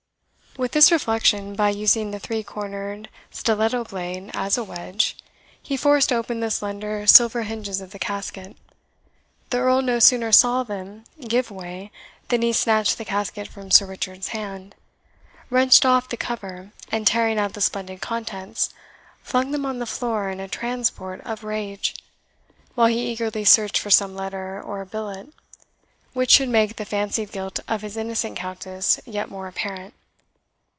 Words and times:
With 0.57 0.73
this 0.73 0.91
reflection, 0.91 1.55
by 1.55 1.69
using 1.69 2.11
the 2.11 2.19
three 2.19 2.43
cornered 2.43 3.07
stiletto 3.29 3.85
blade 3.85 4.31
as 4.33 4.57
a 4.57 4.65
wedge, 4.65 5.15
he 5.63 5.77
forced 5.77 6.11
open 6.11 6.41
the 6.41 6.51
slender 6.51 7.07
silver 7.07 7.43
hinges 7.43 7.79
of 7.79 7.91
the 7.91 7.97
casket. 7.99 8.57
The 9.49 9.59
Earl 9.59 9.81
no 9.81 9.99
sooner 9.99 10.33
saw 10.33 10.63
them 10.63 11.05
give 11.25 11.51
way 11.51 11.89
than 12.27 12.41
he 12.41 12.51
snatched 12.51 12.97
the 12.97 13.05
casket 13.05 13.47
from 13.47 13.71
Sir 13.71 13.85
Richard's 13.85 14.27
hand, 14.35 14.75
wrenched 15.49 15.85
off 15.85 16.09
the 16.09 16.17
cover, 16.17 16.73
and 16.91 17.07
tearing 17.07 17.39
out 17.39 17.53
the 17.53 17.61
splendid 17.61 18.01
contents, 18.01 18.73
flung 19.23 19.51
them 19.51 19.65
on 19.65 19.79
the 19.79 19.85
floor 19.85 20.27
in 20.29 20.41
a 20.41 20.49
transport 20.49 21.21
of 21.21 21.45
rage, 21.45 21.95
while 22.75 22.87
he 22.87 23.09
eagerly 23.09 23.45
searched 23.45 23.77
for 23.77 23.89
some 23.89 24.15
letter 24.17 24.61
or 24.61 24.83
billet 24.83 25.29
which 26.11 26.29
should 26.31 26.49
make 26.49 26.75
the 26.75 26.83
fancied 26.83 27.31
guilt 27.31 27.61
of 27.69 27.83
his 27.83 27.95
innocent 27.95 28.35
Countess 28.37 28.99
yet 29.05 29.29
more 29.29 29.47
apparent. 29.47 29.93